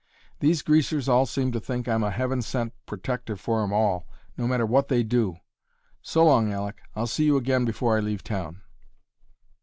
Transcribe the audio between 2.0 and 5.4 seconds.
a heaven sent protector for 'em all, no matter what they do.